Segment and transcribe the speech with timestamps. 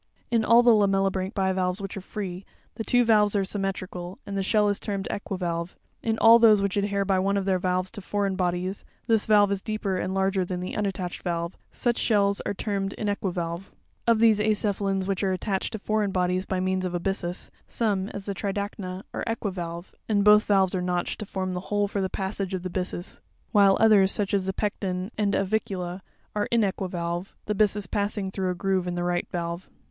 [0.31, 4.41] In all the lamellibranch bivalves which are free, the two valves are symmetrical, and the
[4.41, 8.01] shell is termed equivalve; in all those which adhere by one of their valves to
[8.01, 12.53] foreign bodies, this valve is deeper and larger than the unattached valve; such shells are
[12.55, 13.65] termed inequivalve.
[14.07, 18.09] Of those acephalans which are attached to foreign bodies by means of a byssus, some,
[18.09, 19.05] as the Tridacna (fig.
[19.11, 22.55] 103), are equivalve, and both valves are notched, .to form the hole for the passage
[22.55, 23.21] of the byssus;
[23.51, 25.11] while others, as the Pecten (fig.
[25.15, 26.03] 91), and Avicula (fig.
[26.33, 29.69] 95), are inequivalve, the byssus passing through a groove in the right valve.